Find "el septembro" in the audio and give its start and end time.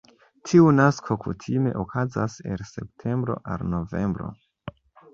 2.55-3.39